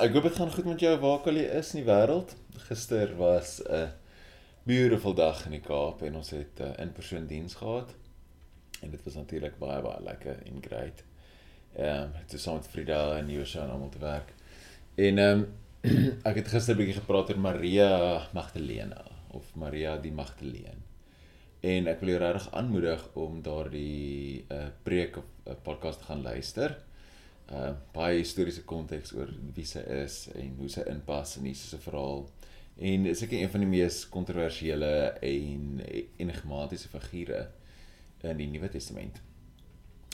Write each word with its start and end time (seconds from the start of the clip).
ek 0.00 0.14
hoop 0.16 0.24
dit 0.24 0.36
gaan 0.38 0.52
goed 0.52 0.64
met 0.64 0.80
jou 0.80 0.92
waar 1.00 1.18
ook 1.18 1.26
al 1.28 1.36
jy 1.36 1.48
is 1.58 1.70
in 1.74 1.82
die 1.82 1.88
wêreld. 1.88 2.32
Gister 2.68 3.10
was 3.18 3.60
'n 3.68 3.92
beautiful 4.64 5.14
dag 5.14 5.44
in 5.44 5.52
die 5.52 5.60
Kaap 5.60 6.02
en 6.02 6.16
ons 6.16 6.30
het 6.30 6.60
'n 6.60 6.62
uh, 6.62 6.78
in-persoon 6.84 7.26
diens 7.26 7.54
gehad. 7.54 7.94
En 8.80 8.90
dit 8.90 9.04
was 9.04 9.14
natuurlik 9.14 9.58
baie 9.58 9.82
baie 9.82 10.02
lekker 10.02 10.36
en 10.46 10.62
great. 10.62 11.04
Ehm 11.76 12.02
um, 12.02 12.10
het 12.14 12.40
saam 12.40 12.54
met 12.54 12.66
Frida 12.66 13.18
en 13.18 13.30
Josha 13.30 13.62
en 13.62 13.70
almal 13.70 13.88
te 13.88 13.98
werk. 13.98 14.32
En 14.94 15.18
ehm 15.18 15.38
um, 15.38 16.18
ek 16.30 16.36
het 16.36 16.48
gister 16.48 16.74
'n 16.74 16.78
bietjie 16.78 17.00
gepraat 17.00 17.30
oor 17.30 17.38
Maria 17.38 18.28
Magdalena 18.32 19.04
of 19.30 19.54
Maria 19.54 19.96
die 19.96 20.12
Magdalene. 20.12 20.80
En 21.60 21.86
ek 21.86 22.00
wil 22.00 22.08
jou 22.08 22.20
regtig 22.20 22.52
aanmoedig 22.52 23.08
om 23.12 23.42
daardie 23.42 24.44
'n 24.48 24.54
uh, 24.54 24.66
preek 24.82 25.16
of 25.16 25.24
'n 25.44 25.50
uh, 25.50 25.56
podcast 25.62 25.98
te 25.98 26.04
gaan 26.04 26.22
luister 26.22 26.88
uh 27.50 27.72
baie 27.94 28.20
historiese 28.20 28.62
konteks 28.62 29.12
oor 29.16 29.30
wie 29.56 29.66
sy 29.66 29.82
is 30.04 30.28
en 30.38 30.54
hoe 30.60 30.68
sy 30.70 30.84
inpas 30.90 31.36
in 31.40 31.48
Jesus 31.50 31.72
se 31.74 31.80
verhaal. 31.82 32.28
En 32.80 33.08
is 33.10 33.22
ek 33.26 33.34
een 33.36 33.50
van 33.52 33.64
die 33.64 33.70
mees 33.70 34.04
kontroversiële 34.12 34.92
en 35.26 35.82
enigmatiese 36.22 36.88
figure 36.92 37.48
in 38.22 38.38
die 38.38 38.48
Nuwe 38.52 38.70
Testament. 38.72 39.18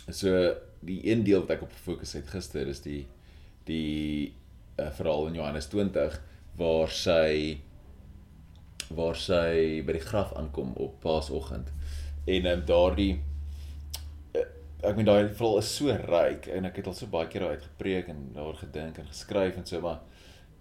So 0.08 0.32
die 0.86 1.00
een 1.10 1.24
deel 1.26 1.44
wat 1.44 1.56
ek 1.56 1.66
op 1.66 1.76
fokus 1.84 2.14
het 2.16 2.30
gister 2.30 2.68
is 2.70 2.82
die 2.84 3.04
die 3.66 4.32
uh, 4.78 4.90
verhaal 4.94 5.28
in 5.30 5.38
Johannes 5.40 5.66
20 5.72 6.20
waar 6.56 6.92
sy 6.94 7.58
waar 8.94 9.18
sy 9.18 9.82
by 9.82 9.96
die 9.96 10.04
graf 10.04 10.30
aankom 10.38 10.76
op 10.78 11.00
Paasoggend. 11.02 11.72
En 12.30 12.46
um, 12.46 12.62
daardie 12.68 13.16
ek 14.86 14.96
meen 14.96 15.08
daai 15.08 15.28
verhaal 15.28 15.58
is 15.58 15.70
so 15.78 15.94
ryk 16.06 16.46
en 16.54 16.68
ek 16.68 16.80
het 16.80 16.88
al 16.90 16.94
so 16.94 17.10
baie 17.10 17.28
keer 17.30 17.42
daaruit 17.42 17.64
gepreek 17.64 18.10
en 18.12 18.20
daar 18.36 18.58
gedink 18.60 19.00
en 19.00 19.08
geskryf 19.10 19.58
en 19.58 19.66
so 19.66 19.80
maar 19.82 20.02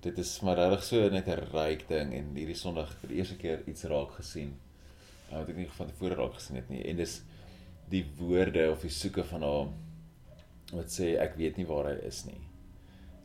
dit 0.05 0.17
is 0.21 0.31
maar 0.45 0.57
regtig 0.59 0.83
so 0.87 1.09
net 1.09 1.27
'n 1.27 1.47
ryk 1.53 1.87
ding 1.89 2.13
en 2.13 2.31
hierdie 2.35 2.57
Sondag 2.57 2.93
vir 3.01 3.09
die 3.09 3.17
eerste 3.21 3.37
keer 3.37 3.63
iets 3.67 3.85
raak 3.85 4.11
gesien. 4.17 4.55
Nou 5.29 5.39
wat 5.39 5.49
ek 5.49 5.57
nie 5.57 5.67
van 5.77 5.87
tevore 5.87 6.15
raak 6.15 6.33
gesien 6.39 6.55
het 6.61 6.69
nie 6.69 6.83
en 6.89 6.97
dis 6.97 7.21
die 7.89 8.05
woorde 8.17 8.71
of 8.71 8.81
die 8.81 8.89
soeke 8.89 9.23
van 9.23 9.41
haar 9.41 9.67
wat 10.73 10.89
sê 10.89 11.15
ek 11.21 11.37
weet 11.37 11.57
nie 11.57 11.65
waar 11.69 11.89
hy 11.91 11.97
is 12.07 12.25
nie. 12.25 12.41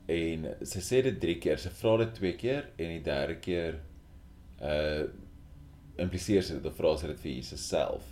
En 0.08 0.48
sy 0.62 0.80
sê 0.80 1.02
dit 1.02 1.20
3 1.20 1.38
keer, 1.38 1.58
sy 1.58 1.70
vra 1.70 1.96
dit 2.04 2.14
2 2.14 2.36
keer 2.36 2.70
en 2.78 2.94
die 2.96 3.04
derde 3.04 3.40
keer 3.40 3.80
uh 4.60 5.04
impliseer 6.00 6.42
sy 6.42 6.54
dit 6.56 6.64
of 6.64 6.76
vra 6.76 6.94
sy 6.96 7.08
dit 7.10 7.20
vir 7.20 7.32
Jesus 7.32 7.68
self. 7.68 8.06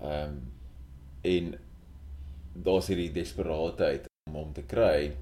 Ehm 0.00 0.36
um, 0.36 0.40
en 1.22 1.54
daar's 2.54 2.90
hierdie 2.90 3.12
desperaatheid 3.14 4.08
om 4.30 4.38
hom 4.40 4.54
te 4.56 4.64
kry 4.68 5.12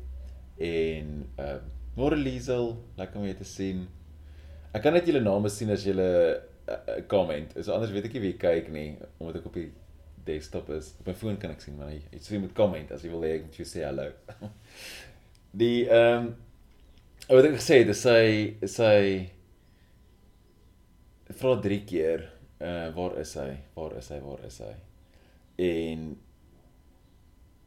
en 0.59 1.19
uh 1.39 1.59
môre 1.99 2.15
Liesel, 2.15 2.77
lekker 2.95 3.19
om 3.19 3.25
jou 3.27 3.35
te 3.41 3.47
sien. 3.49 3.81
Ek 4.71 4.85
kan 4.85 4.95
net 4.95 5.09
julle 5.09 5.19
name 5.19 5.51
sien 5.51 5.73
as 5.75 5.83
julle 5.83 6.05
'n 6.07 6.71
uh, 6.71 6.77
uh, 6.95 7.01
comment. 7.11 7.57
Is 7.57 7.69
anders 7.69 7.91
weet 7.91 8.07
ek 8.07 8.15
nie 8.15 8.23
wie 8.23 8.37
kyk 8.39 8.69
nie 8.71 8.91
omdat 9.19 9.41
ek 9.41 9.49
op 9.51 9.57
die 9.59 9.71
desktop 10.29 10.71
is. 10.71 10.93
Op 11.01 11.09
my 11.11 11.15
foon 11.15 11.41
kan 11.43 11.51
ek 11.51 11.65
sien 11.65 11.79
maar 11.79 11.91
jy 11.91 12.21
sê 12.23 12.39
met 12.41 12.55
comment 12.55 12.93
as 12.93 13.03
jy 13.03 13.11
wil 13.11 13.27
hê 13.27 13.33
ek 13.39 13.49
moet 13.49 13.59
jou 13.59 13.67
sê 13.67 13.83
hallo. 13.87 14.13
die 15.63 15.89
ehm 15.89 16.29
um, 16.29 16.31
wat 17.29 17.45
ek 17.45 17.59
gesê 17.59 17.83
het, 17.83 17.91
sy 17.97 18.55
sy 18.65 19.29
vra 21.41 21.57
drie 21.65 21.83
keer 21.89 22.29
uh 22.63 22.89
waar 22.95 23.19
is 23.21 23.35
hy? 23.39 23.51
Waar 23.75 23.99
is 23.99 24.09
hy? 24.15 24.21
Waar 24.23 24.47
is 24.47 24.63
hy? 24.65 24.75
En 25.59 26.09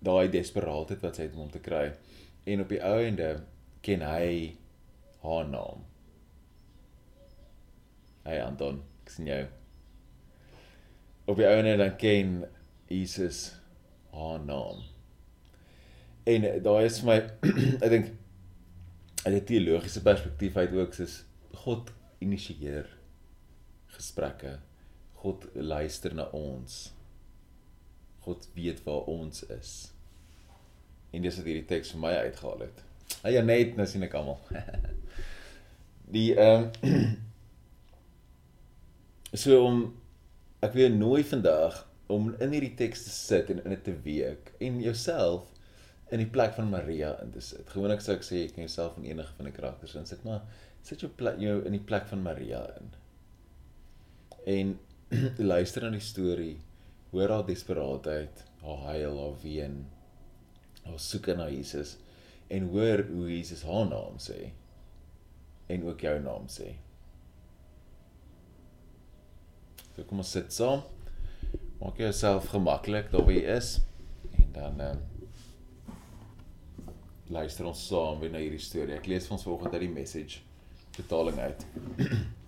daai 0.02 0.31
desperaatheid 0.33 1.02
wat 1.05 1.17
sy 1.17 1.27
het 1.27 1.35
om 1.38 1.45
hom 1.45 1.53
te 1.53 1.61
kry 1.63 1.91
en 2.49 2.63
op 2.63 2.71
die 2.73 2.81
ou 2.81 2.97
ende 3.05 3.31
ken 3.85 4.03
hy 4.05 4.58
haar 5.21 5.49
naam. 5.49 5.83
Hey 8.25 8.41
Anton, 8.41 8.81
ek 9.03 9.13
sien 9.13 9.30
jou. 9.30 9.41
Op 11.30 11.37
die 11.37 11.45
ou 11.45 11.58
ende 11.58 11.77
dan 11.81 11.93
ken 12.02 12.39
Jesus 12.89 13.43
haar 14.14 14.42
naam. 14.45 14.81
En 16.30 16.45
daai 16.65 16.86
is 16.86 16.99
vir 17.02 17.09
my 17.11 17.20
ek 17.86 17.93
dink 17.93 18.11
uit 19.21 19.36
'n 19.36 19.45
teologiese 19.45 20.02
perspektief 20.02 20.58
uit 20.58 20.73
ook 20.73 20.97
soos 20.97 21.21
God 21.64 21.93
initieer 22.21 22.89
gesprekke. 23.93 24.58
God 25.21 25.45
luister 25.53 26.14
na 26.15 26.26
ons. 26.33 26.93
God 28.26 28.48
weet 28.54 28.83
waar 28.86 29.09
ons 29.09 29.43
is. 29.49 29.71
En 31.11 31.23
dis 31.26 31.37
wat 31.37 31.48
hierdie 31.48 31.67
teks 31.70 31.93
vir 31.95 32.04
my 32.04 32.14
uitgehaal 32.27 32.65
het. 32.67 32.83
Hey 33.21 33.36
Janet, 33.36 33.76
nou 33.77 33.87
sien 33.89 34.05
ek 34.05 34.15
almal. 34.17 34.39
die 36.15 36.32
ehm 36.36 36.70
um, 36.86 37.17
so 39.43 39.64
om 39.64 39.82
ek 40.61 40.76
weer 40.76 40.92
nooi 40.93 41.23
vandag 41.23 41.86
om 42.11 42.33
in 42.43 42.54
hierdie 42.54 42.76
teks 42.77 43.05
te 43.05 43.14
sit 43.15 43.49
en 43.54 43.61
in 43.64 43.73
dit 43.73 43.83
te 43.87 43.93
week 44.05 44.52
en 44.59 44.82
jouself 44.83 45.48
in 46.11 46.20
die 46.20 46.30
plek 46.30 46.53
van 46.58 46.67
Maria 46.70 47.14
in 47.23 47.32
te 47.32 47.42
sit. 47.43 47.64
Gewoonlik 47.71 48.03
sou 48.03 48.17
ek 48.17 48.26
sê 48.27 48.43
ek 48.45 48.55
kan 48.55 48.65
jouself 48.65 48.98
in 48.99 49.08
enige 49.14 49.32
van 49.38 49.48
die 49.48 49.55
karakters 49.55 49.95
insit, 49.95 50.26
maar 50.27 50.43
sit 50.83 51.03
jou 51.03 51.09
plek 51.17 51.39
jou 51.39 51.61
in 51.64 51.77
die 51.77 51.86
plek 51.88 52.09
van 52.11 52.23
Maria 52.26 52.65
in. 52.82 52.92
En 54.55 54.73
luister 55.53 55.88
aan 55.88 55.95
die 55.95 56.03
storie 56.03 56.58
hoor 57.11 57.30
haar 57.30 57.45
desperaatheid, 57.48 58.44
haar 58.61 58.86
huil, 58.92 59.20
haar 59.20 59.36
ween, 59.44 59.82
haar 60.86 60.99
soek 60.99 61.27
na 61.36 61.49
Jesus 61.52 61.98
en 62.52 62.70
hoor 62.72 63.05
hoe 63.11 63.27
Jesus 63.32 63.64
haar 63.67 63.88
naam 63.88 64.17
sê 64.20 64.52
en 65.71 65.86
ook 65.88 66.02
jou 66.04 66.17
naam 66.20 66.50
sê. 66.52 66.73
So 69.95 70.04
kom 70.08 70.23
ons 70.23 70.33
sit 70.36 70.52
saam. 70.55 70.83
Maak 71.80 72.00
jouself 72.00 72.52
gemaklik 72.52 73.11
daar 73.14 73.23
waar 73.27 73.38
jy 73.38 73.55
is 73.55 73.77
en 74.36 74.52
dan 74.58 74.83
ehm 74.83 75.00
um, 75.00 75.08
luister 77.32 77.66
ons 77.66 77.88
saam 77.88 78.20
weer 78.20 78.32
na 78.33 78.42
hierdie 78.44 78.60
storie. 78.60 78.98
Ek 78.98 79.08
lees 79.08 79.27
vir 79.27 79.38
ons 79.38 79.48
vanoggend 79.48 79.77
uit 79.77 79.86
die 79.86 79.95
message 79.95 80.42
vertaling 80.98 81.39
uit. 81.39 81.66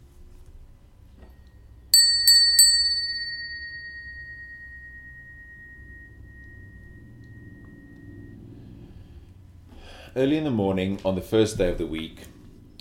Early 10.16 10.38
in 10.38 10.44
the 10.44 10.51
morning 10.51 11.00
on 11.03 11.16
the 11.16 11.22
first 11.22 11.57
day 11.57 11.72
of 11.72 11.79
the 11.79 11.88
week, 11.88 12.25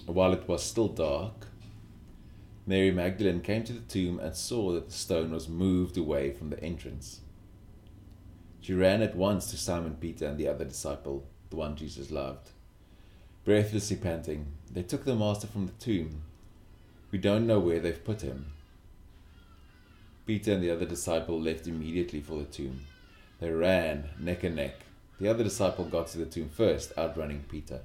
while 0.04 0.34
it 0.34 0.46
was 0.46 0.62
still 0.62 0.88
dark, 0.88 1.46
Mary 2.66 2.90
Magdalene 2.90 3.40
came 3.40 3.64
to 3.64 3.72
the 3.72 3.80
tomb 3.80 4.20
and 4.20 4.36
saw 4.36 4.72
that 4.72 4.88
the 4.88 4.92
stone 4.92 5.30
was 5.30 5.48
moved 5.48 5.96
away 5.96 6.32
from 6.32 6.50
the 6.50 6.62
entrance. 6.62 7.20
She 8.60 8.74
ran 8.74 9.00
at 9.00 9.16
once 9.16 9.50
to 9.50 9.56
Simon 9.56 9.96
Peter 9.98 10.26
and 10.26 10.36
the 10.36 10.46
other 10.46 10.66
disciple, 10.66 11.26
the 11.48 11.56
one 11.56 11.74
Jesus 11.74 12.10
loved. 12.10 12.50
Breathlessly 13.46 13.96
panting, 13.96 14.48
they 14.70 14.82
took 14.82 15.06
the 15.06 15.16
Master 15.16 15.46
from 15.46 15.64
the 15.64 15.72
tomb. 15.72 16.24
We 17.10 17.16
don't 17.18 17.46
know 17.46 17.60
where 17.60 17.80
they've 17.80 18.04
put 18.04 18.20
him. 18.20 18.52
Peter 20.26 20.52
and 20.52 20.62
the 20.62 20.70
other 20.70 20.84
disciple 20.84 21.40
left 21.40 21.66
immediately 21.66 22.20
for 22.20 22.36
the 22.40 22.44
tomb. 22.44 22.82
They 23.40 23.50
ran 23.50 24.10
neck 24.20 24.44
and 24.44 24.56
neck 24.56 24.74
the 25.22 25.28
other 25.28 25.44
disciple 25.44 25.84
got 25.84 26.08
to 26.08 26.18
the 26.18 26.26
tomb 26.26 26.48
first, 26.48 26.92
outrunning 26.98 27.44
Peter. 27.48 27.82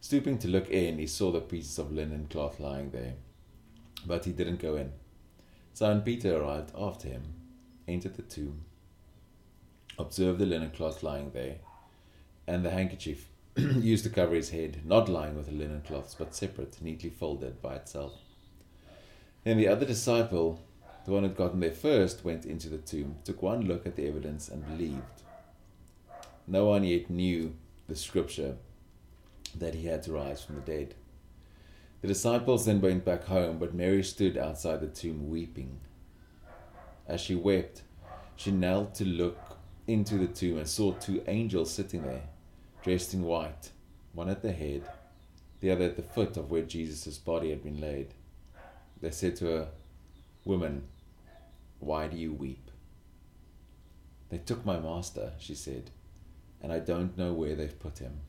Stooping 0.00 0.38
to 0.38 0.46
look 0.46 0.70
in, 0.70 0.96
he 0.98 1.06
saw 1.08 1.32
the 1.32 1.40
pieces 1.40 1.80
of 1.80 1.90
linen 1.90 2.28
cloth 2.30 2.60
lying 2.60 2.90
there, 2.90 3.14
but 4.06 4.24
he 4.24 4.30
didn't 4.30 4.60
go 4.60 4.76
in. 4.76 4.92
Simon 5.74 6.02
Peter 6.02 6.40
arrived 6.40 6.70
after 6.78 7.08
him, 7.08 7.24
entered 7.88 8.14
the 8.14 8.22
tomb, 8.22 8.60
observed 9.98 10.38
the 10.38 10.46
linen 10.46 10.70
cloth 10.70 11.02
lying 11.02 11.32
there, 11.32 11.56
and 12.46 12.64
the 12.64 12.70
handkerchief 12.70 13.26
used 13.56 14.04
to 14.04 14.10
cover 14.10 14.36
his 14.36 14.50
head, 14.50 14.82
not 14.84 15.08
lying 15.08 15.34
with 15.34 15.46
the 15.46 15.52
linen 15.52 15.82
cloths, 15.82 16.14
but 16.14 16.36
separate, 16.36 16.80
neatly 16.80 17.10
folded 17.10 17.60
by 17.60 17.74
itself. 17.74 18.12
Then 19.42 19.56
the 19.56 19.66
other 19.66 19.84
disciple, 19.84 20.60
the 21.04 21.10
one 21.10 21.24
who 21.24 21.30
had 21.30 21.36
gotten 21.36 21.58
there 21.58 21.72
first, 21.72 22.24
went 22.24 22.46
into 22.46 22.68
the 22.68 22.78
tomb, 22.78 23.16
took 23.24 23.42
one 23.42 23.66
look 23.66 23.86
at 23.86 23.96
the 23.96 24.06
evidence, 24.06 24.48
and 24.48 24.64
believed. 24.64 25.02
No 26.50 26.64
one 26.64 26.82
yet 26.82 27.10
knew 27.10 27.54
the 27.88 27.94
scripture 27.94 28.56
that 29.54 29.74
he 29.74 29.86
had 29.86 30.02
to 30.04 30.12
rise 30.12 30.42
from 30.42 30.54
the 30.54 30.62
dead. 30.62 30.94
The 32.00 32.08
disciples 32.08 32.64
then 32.64 32.80
went 32.80 33.04
back 33.04 33.24
home, 33.24 33.58
but 33.58 33.74
Mary 33.74 34.02
stood 34.02 34.38
outside 34.38 34.80
the 34.80 34.86
tomb 34.86 35.28
weeping. 35.28 35.80
As 37.06 37.20
she 37.20 37.34
wept, 37.34 37.82
she 38.34 38.50
knelt 38.50 38.94
to 38.94 39.04
look 39.04 39.58
into 39.86 40.16
the 40.16 40.26
tomb 40.26 40.56
and 40.56 40.66
saw 40.66 40.92
two 40.92 41.22
angels 41.26 41.70
sitting 41.70 42.02
there, 42.02 42.22
dressed 42.82 43.12
in 43.12 43.24
white, 43.24 43.70
one 44.14 44.30
at 44.30 44.40
the 44.40 44.52
head, 44.52 44.88
the 45.60 45.70
other 45.70 45.84
at 45.84 45.96
the 45.96 46.02
foot 46.02 46.38
of 46.38 46.50
where 46.50 46.62
Jesus' 46.62 47.18
body 47.18 47.50
had 47.50 47.62
been 47.62 47.80
laid. 47.80 48.14
They 49.02 49.10
said 49.10 49.36
to 49.36 49.46
her, 49.46 49.68
Woman, 50.46 50.84
why 51.78 52.06
do 52.06 52.16
you 52.16 52.32
weep? 52.32 52.70
They 54.30 54.38
took 54.38 54.64
my 54.64 54.78
master, 54.78 55.32
she 55.38 55.54
said 55.54 55.90
and 56.62 56.72
I 56.72 56.78
don't 56.78 57.16
know 57.16 57.32
where 57.32 57.54
they've 57.54 57.78
put 57.78 57.98
him. 57.98 58.20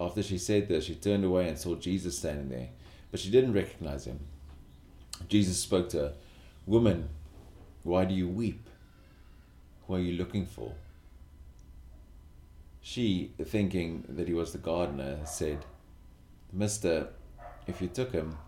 After 0.00 0.22
she 0.22 0.38
said 0.38 0.68
this, 0.68 0.84
she 0.84 0.94
turned 0.94 1.24
away 1.24 1.48
and 1.48 1.58
saw 1.58 1.74
Jesus 1.74 2.18
standing 2.18 2.48
there, 2.48 2.68
but 3.10 3.20
she 3.20 3.30
didn't 3.30 3.52
recognize 3.54 4.06
him. 4.06 4.20
Jesus 5.28 5.58
spoke 5.58 5.88
to 5.90 5.98
her, 5.98 6.12
Woman, 6.66 7.08
why 7.82 8.04
do 8.04 8.14
you 8.14 8.28
weep? 8.28 8.68
Who 9.86 9.94
are 9.94 10.00
you 10.00 10.12
looking 10.16 10.46
for? 10.46 10.74
She, 12.80 13.32
thinking 13.42 14.04
that 14.08 14.28
he 14.28 14.34
was 14.34 14.52
the 14.52 14.58
gardener, 14.58 15.18
said, 15.24 15.64
Mister, 16.52 17.08
if 17.66 17.82
you 17.82 17.88
took 17.88 18.12
him, 18.12 18.38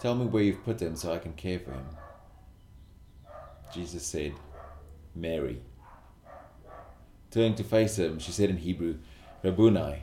tell 0.00 0.14
me 0.14 0.26
where 0.26 0.42
you've 0.42 0.64
put 0.64 0.80
him 0.80 0.96
so 0.96 1.12
I 1.12 1.18
can 1.18 1.34
care 1.34 1.58
for 1.58 1.72
him. 1.72 1.86
Jesus 3.72 4.04
said, 4.04 4.32
Mary. 5.14 5.60
Turning 7.36 7.54
to 7.54 7.64
face 7.64 7.98
him, 7.98 8.18
she 8.18 8.32
said 8.32 8.48
in 8.48 8.56
Hebrew, 8.56 8.96
Rabboni, 9.42 9.98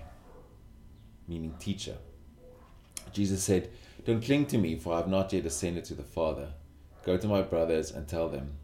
meaning 1.27 1.56
teacher. 1.57 1.97
Jesus 3.12 3.44
said, 3.44 3.71
Don't 4.06 4.24
cling 4.24 4.45
to 4.45 4.59
me, 4.59 4.75
for 4.75 4.94
I 4.94 4.97
have 4.97 5.07
not 5.07 5.33
yet 5.33 5.47
ascended 5.47 5.83
to 5.85 5.95
the 5.95 6.03
Father. 6.03 6.50
Go 7.03 7.18
to 7.18 7.27
my 7.27 7.41
brothers 7.41 7.89
and 7.89 8.07
tell 8.07 8.30
them, 8.30 8.57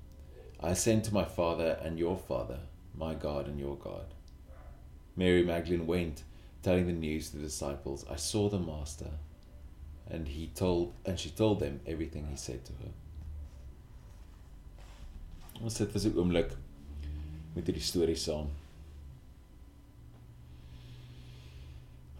I 0.60 0.70
ascend 0.70 1.04
to 1.06 1.14
my 1.16 1.24
Father 1.26 1.80
and 1.82 1.98
your 1.98 2.16
Father, 2.16 2.60
my 2.96 3.16
God 3.16 3.48
and 3.48 3.60
your 3.60 3.76
God. 3.76 4.14
Mary 5.16 5.44
Magdalene 5.44 5.88
went, 5.88 6.22
telling 6.62 6.86
the 6.86 6.94
news 6.94 7.32
to 7.32 7.38
the 7.38 7.44
disciples, 7.46 8.06
I 8.08 8.18
saw 8.18 8.50
the 8.50 8.60
Master. 8.60 9.14
And 10.08 10.28
he 10.28 10.46
told 10.46 10.94
and 11.08 11.20
she 11.20 11.32
told 11.32 11.60
them 11.60 11.80
everything 11.88 12.28
he 12.28 12.38
said 12.38 12.66
to 12.66 12.74
her. 12.74 12.92
Ons 15.64 15.76
sit 15.76 15.92
vir 15.92 16.12
'n 16.12 16.14
oomblik 16.14 16.56
met 17.56 17.66
hierdie 17.66 17.84
storie 17.84 18.18
saam. 18.20 18.50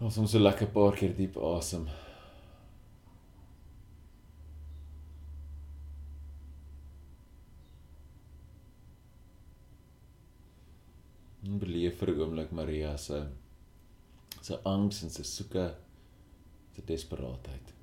Ons 0.00 0.16
ons 0.18 0.32
so 0.32 0.40
lekker 0.40 0.66
'n 0.66 0.72
paar 0.72 0.96
keer 0.96 1.12
diep 1.16 1.36
asem. 1.36 1.88
En 11.44 11.58
beleef 11.58 11.98
vir 11.98 12.08
'n 12.10 12.20
oomblik 12.20 12.52
Maria 12.52 12.96
se 12.96 13.26
se 14.40 14.56
angs 14.64 15.02
en 15.02 15.10
se 15.10 15.22
soeke, 15.22 15.74
se 16.74 16.84
desperaatheid. 16.84 17.74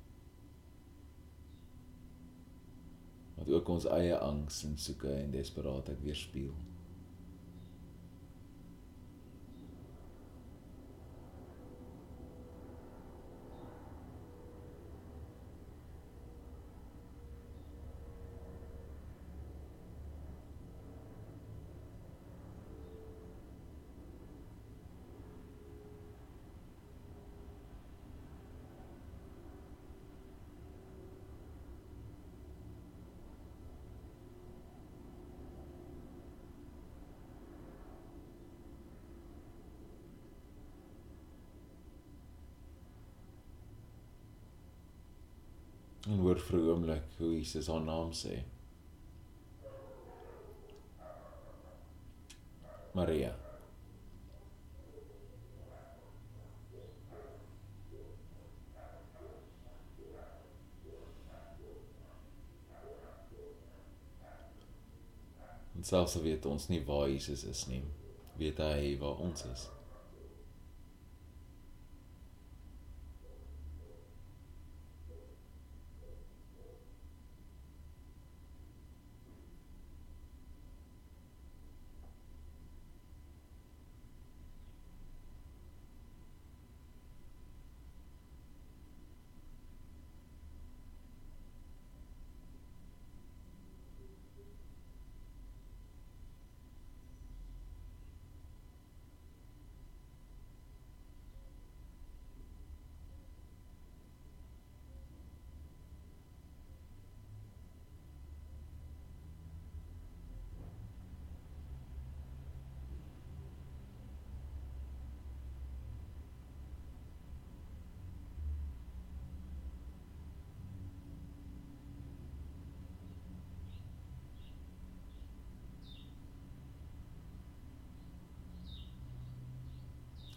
Wat 3.36 3.48
ook 3.48 3.68
ons 3.68 3.84
eie 3.84 4.16
angs 4.18 4.64
en 4.64 4.78
soeke 4.78 5.12
en 5.12 5.30
desperaatheid 5.30 6.02
weerspieël. 6.02 6.67
En 46.06 46.18
hoor 46.18 46.38
vir 46.38 46.58
'n 46.58 46.68
oomblik 46.68 47.04
hoe 47.18 47.34
Jesus 47.36 47.66
haar 47.66 47.80
naam 47.80 48.12
sê. 48.12 48.42
Maria. 52.92 53.36
En 65.76 65.84
selfs 65.84 66.16
al 66.16 66.22
weet 66.22 66.46
ons 66.46 66.68
nie 66.68 66.84
waar 66.84 67.08
Jesus 67.08 67.44
is 67.44 67.66
nie, 67.66 67.82
weet 68.36 68.58
hy 68.58 68.96
waar 68.98 69.20
ons 69.22 69.44
is. 69.44 69.77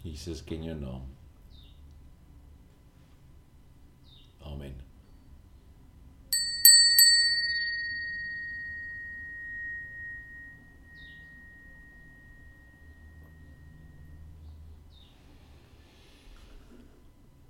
Jesus 0.02 0.44
ken 0.44 0.62
jou 0.62 0.78
naam. 0.78 1.02
Amen. 4.42 4.74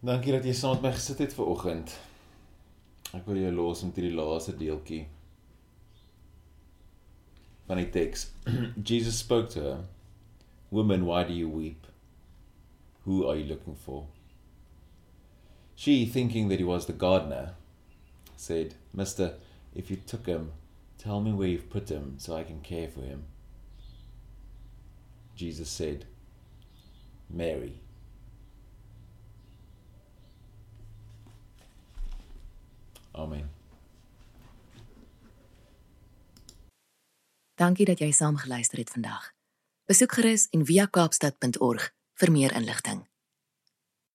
Dankie 0.03 0.33
dat 0.35 0.45
jy 0.45 0.53
saam 0.59 0.81
met 0.81 0.88
my 0.88 0.91
gesit 0.97 1.21
het 1.23 1.35
ver 1.37 1.47
oggend. 1.47 1.93
Ek 3.15 3.25
wil 3.29 3.38
jou 3.38 3.53
los 3.55 3.85
met 3.87 4.00
hierdie 4.00 4.17
laaste 4.17 4.53
deeltjie 4.59 5.05
van 7.69 7.79
die 7.79 7.88
teks. 7.95 8.27
Jesus 8.91 9.21
spoke 9.23 9.49
to 9.55 9.62
her, 9.62 9.85
"Woman, 10.71 11.07
why 11.07 11.23
do 11.25 11.33
you 11.33 11.49
weep? 11.49 11.92
Who 13.05 13.27
are 13.27 13.37
you 13.37 13.45
looking 13.45 13.77
for?" 13.77 14.07
She, 15.75 16.07
thinking 16.07 16.49
that 16.49 16.59
he 16.59 16.65
was 16.65 16.87
the 16.87 16.93
gardener, 16.93 17.55
said, 18.37 18.75
"Mister, 18.93 19.39
if 19.75 19.91
you 19.91 19.97
took 19.97 20.27
him, 20.27 20.53
tell 20.99 21.21
me 21.21 21.33
where 21.33 21.49
you've 21.49 21.71
put 21.71 21.89
him 21.89 22.19
so 22.19 22.37
I 22.37 22.45
can 22.45 22.61
care 22.61 22.89
for 22.89 23.03
him." 23.03 23.25
Jesus 25.35 25.69
said, 25.69 26.07
"Mary." 27.29 27.81
Amen. 33.13 33.51
Dankie 37.55 37.85
dat 37.85 37.99
jy 37.99 38.11
saam 38.11 38.37
geluister 38.37 38.79
het 38.79 38.91
vandag. 38.91 39.33
Besoek 39.85 40.13
gerus 40.13 40.49
en 40.51 40.65
via 40.65 40.87
kaapstad.org 40.87 41.93
vir 42.21 42.31
meer 42.31 42.52
inligting. 42.57 43.07